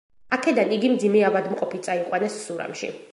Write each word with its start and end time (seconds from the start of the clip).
აქედან 0.37 0.71
იგი 0.77 0.89
მძიმე 0.93 1.21
ავადმყოფი 1.29 1.83
წაიყვანეს 1.89 2.41
სურამში. 2.47 2.95